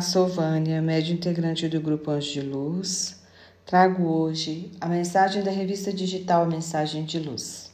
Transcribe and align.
Sou 0.00 0.26
Vânia, 0.26 0.80
médio 0.80 1.14
integrante 1.14 1.68
do 1.68 1.80
Grupo 1.80 2.10
Anjo 2.10 2.32
de 2.32 2.40
Luz. 2.40 3.16
Trago 3.66 4.04
hoje 4.04 4.70
a 4.80 4.86
mensagem 4.86 5.42
da 5.42 5.50
revista 5.50 5.92
digital 5.92 6.46
Mensagem 6.46 7.04
de 7.04 7.18
Luz. 7.18 7.72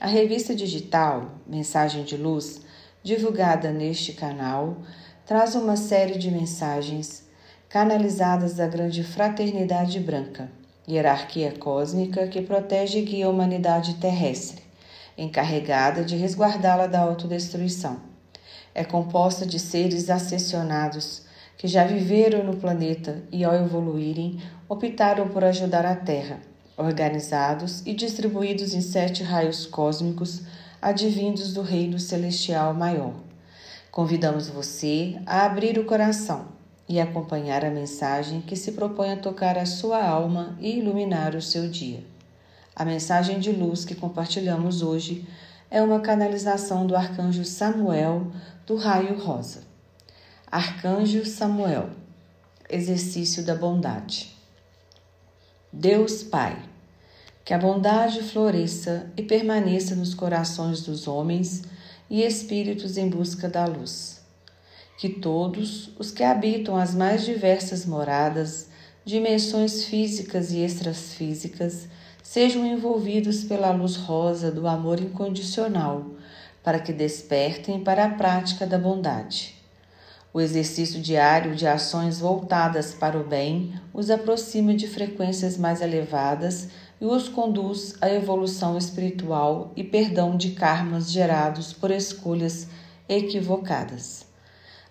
A 0.00 0.06
revista 0.06 0.54
digital 0.54 1.32
Mensagem 1.46 2.04
de 2.04 2.16
Luz, 2.16 2.60
divulgada 3.02 3.70
neste 3.72 4.12
canal, 4.12 4.78
traz 5.24 5.54
uma 5.54 5.76
série 5.76 6.18
de 6.18 6.30
mensagens 6.30 7.28
canalizadas 7.68 8.54
da 8.54 8.66
grande 8.66 9.02
fraternidade 9.02 9.98
branca, 10.00 10.50
hierarquia 10.88 11.52
cósmica 11.52 12.26
que 12.28 12.42
protege 12.42 12.98
e 12.98 13.02
guia 13.02 13.26
a 13.26 13.30
humanidade 13.30 13.94
terrestre, 13.94 14.62
encarregada 15.16 16.04
de 16.04 16.16
resguardá-la 16.16 16.86
da 16.86 17.00
autodestruição 17.00 18.12
é 18.74 18.84
composta 18.84 19.44
de 19.44 19.58
seres 19.58 20.08
ascensionados 20.08 21.22
que 21.56 21.68
já 21.68 21.84
viveram 21.84 22.44
no 22.44 22.56
planeta 22.56 23.22
e, 23.30 23.44
ao 23.44 23.54
evoluírem, 23.54 24.40
optaram 24.68 25.28
por 25.28 25.44
ajudar 25.44 25.86
a 25.86 25.94
Terra, 25.94 26.40
organizados 26.76 27.82
e 27.86 27.94
distribuídos 27.94 28.74
em 28.74 28.80
sete 28.80 29.22
raios 29.22 29.66
cósmicos 29.66 30.42
advindos 30.80 31.54
do 31.54 31.62
Reino 31.62 31.98
Celestial 31.98 32.74
Maior. 32.74 33.14
Convidamos 33.90 34.48
você 34.48 35.20
a 35.26 35.44
abrir 35.44 35.78
o 35.78 35.84
coração 35.84 36.46
e 36.88 36.98
acompanhar 36.98 37.64
a 37.64 37.70
mensagem 37.70 38.40
que 38.40 38.56
se 38.56 38.72
propõe 38.72 39.12
a 39.12 39.16
tocar 39.16 39.56
a 39.56 39.66
sua 39.66 40.04
alma 40.04 40.56
e 40.60 40.78
iluminar 40.78 41.34
o 41.36 41.42
seu 41.42 41.68
dia. 41.68 42.04
A 42.74 42.84
mensagem 42.84 43.38
de 43.38 43.52
luz 43.52 43.84
que 43.84 43.94
compartilhamos 43.94 44.82
hoje 44.82 45.28
é 45.70 45.80
uma 45.80 46.00
canalização 46.00 46.86
do 46.86 46.96
arcanjo 46.96 47.44
Samuel 47.44 48.26
do 48.66 48.76
raio 48.76 49.18
rosa. 49.18 49.71
Arcanjo 50.54 51.24
Samuel, 51.24 51.88
exercício 52.68 53.42
da 53.42 53.54
bondade. 53.54 54.36
Deus 55.72 56.22
Pai, 56.22 56.62
que 57.42 57.54
a 57.54 57.58
bondade 57.58 58.22
floresça 58.22 59.10
e 59.16 59.22
permaneça 59.22 59.94
nos 59.94 60.12
corações 60.12 60.82
dos 60.82 61.08
homens 61.08 61.62
e 62.10 62.22
espíritos 62.22 62.98
em 62.98 63.08
busca 63.08 63.48
da 63.48 63.64
luz. 63.64 64.20
Que 64.98 65.08
todos 65.08 65.88
os 65.98 66.10
que 66.10 66.22
habitam 66.22 66.76
as 66.76 66.94
mais 66.94 67.24
diversas 67.24 67.86
moradas, 67.86 68.68
dimensões 69.06 69.84
físicas 69.84 70.52
e 70.52 70.58
extrafísicas, 70.58 71.88
sejam 72.22 72.66
envolvidos 72.66 73.42
pela 73.42 73.70
luz 73.70 73.96
rosa 73.96 74.52
do 74.52 74.68
amor 74.68 75.00
incondicional, 75.00 76.10
para 76.62 76.78
que 76.78 76.92
despertem 76.92 77.82
para 77.82 78.04
a 78.04 78.10
prática 78.10 78.66
da 78.66 78.76
bondade. 78.76 79.61
O 80.34 80.40
exercício 80.40 80.98
diário 80.98 81.54
de 81.54 81.66
ações 81.66 82.18
voltadas 82.18 82.94
para 82.94 83.18
o 83.18 83.24
bem 83.24 83.74
os 83.92 84.08
aproxima 84.08 84.74
de 84.74 84.88
frequências 84.88 85.58
mais 85.58 85.82
elevadas 85.82 86.68
e 86.98 87.04
os 87.04 87.28
conduz 87.28 87.96
à 88.00 88.08
evolução 88.08 88.78
espiritual 88.78 89.72
e 89.76 89.84
perdão 89.84 90.34
de 90.34 90.52
karmas 90.52 91.12
gerados 91.12 91.74
por 91.74 91.90
escolhas 91.90 92.66
equivocadas. 93.06 94.24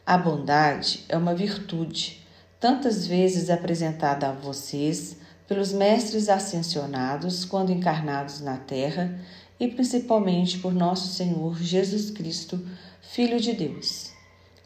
A 0.05 0.15
bondade 0.15 1.05
é 1.09 1.17
uma 1.17 1.33
virtude, 1.33 2.23
tantas 2.59 3.07
vezes 3.07 3.49
apresentada 3.49 4.29
a 4.29 4.33
vocês 4.33 5.17
pelos 5.47 5.73
mestres 5.73 6.29
ascensionados 6.29 7.45
quando 7.45 7.71
encarnados 7.71 8.41
na 8.41 8.57
Terra 8.57 9.19
e 9.59 9.67
principalmente 9.67 10.59
por 10.59 10.71
nosso 10.71 11.07
Senhor 11.07 11.57
Jesus 11.59 12.11
Cristo, 12.11 12.63
Filho 13.01 13.39
de 13.39 13.53
Deus. 13.53 14.10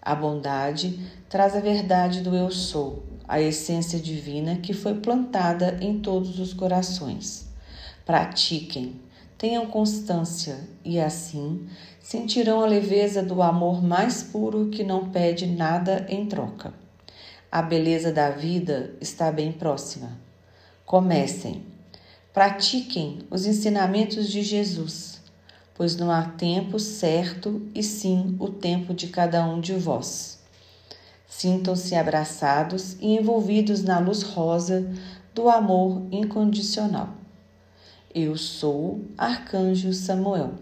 A 0.06 0.14
bondade 0.14 1.00
traz 1.28 1.56
a 1.56 1.60
verdade 1.60 2.22
do 2.22 2.36
Eu 2.36 2.52
Sou, 2.52 3.04
a 3.28 3.42
essência 3.42 4.00
divina 4.00 4.58
que 4.58 4.72
foi 4.72 4.94
plantada 4.94 5.80
em 5.82 6.00
todos 6.00 6.40
os 6.40 6.54
corações. 6.54 7.48
Pratiquem, 8.06 9.02
tenham 9.36 9.66
constância 9.66 10.60
e 10.84 11.00
assim 11.00 11.68
sentirão 12.00 12.62
a 12.62 12.68
leveza 12.68 13.24
do 13.24 13.42
amor 13.42 13.82
mais 13.82 14.22
puro 14.22 14.70
que 14.70 14.84
não 14.84 15.10
pede 15.10 15.48
nada 15.48 16.06
em 16.08 16.28
troca. 16.28 16.72
A 17.52 17.64
beleza 17.64 18.12
da 18.12 18.30
vida 18.30 18.94
está 19.02 19.32
bem 19.32 19.52
próxima. 19.52 20.12
Comecem. 20.86 21.64
Pratiquem 22.32 23.20
os 23.32 23.48
ensinamentos 23.48 24.30
de 24.30 24.44
Jesus, 24.44 25.20
pois 25.76 25.98
não 25.98 26.10
há 26.10 26.24
tempo 26.24 26.80
certo 26.80 27.62
e 27.76 27.84
sim 27.84 28.36
o 28.40 28.50
tempo 28.50 28.94
de 28.94 29.08
cada 29.08 29.46
um 29.46 29.60
de 29.60 29.74
vós. 29.74 30.40
Sintam-se 31.28 31.94
abraçados 31.96 32.96
e 33.02 33.18
envolvidos 33.18 33.84
na 33.84 34.00
luz 34.00 34.24
rosa 34.24 34.90
do 35.34 35.50
amor 35.50 36.02
incondicional. 36.12 37.10
Eu 38.14 38.38
sou 38.38 39.02
Arcanjo 39.18 39.92
Samuel. 39.92 40.54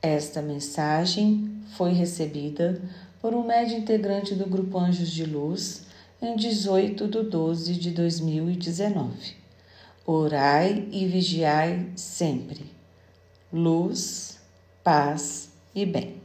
Esta 0.00 0.40
mensagem 0.40 1.50
foi 1.76 1.92
recebida 1.92 2.80
por 3.20 3.34
um 3.34 3.44
médio 3.44 3.76
integrante 3.76 4.36
do 4.36 4.46
Grupo 4.46 4.78
Anjos 4.78 5.10
de 5.10 5.24
Luz 5.24 5.84
em 6.22 6.36
18 6.36 7.08
de 7.08 7.22
12 7.24 7.74
de 7.74 7.90
2019. 7.90 9.34
Orai 10.06 10.86
e 10.92 11.06
vigiai 11.06 11.88
sempre. 11.96 12.75
Luz, 13.52 14.40
paz 14.82 15.50
e 15.74 15.86
bem. 15.86 16.20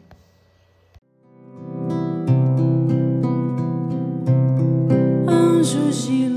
Anjos 5.27 6.07
de. 6.07 6.30